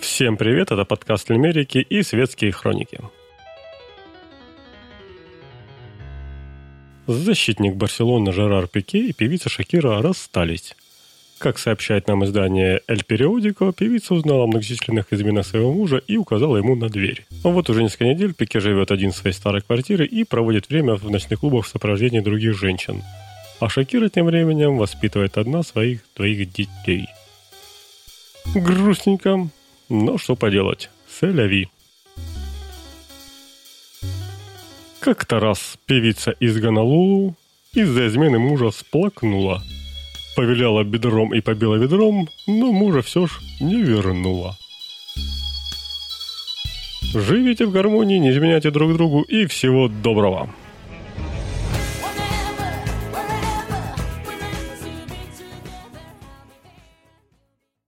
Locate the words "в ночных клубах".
20.94-21.66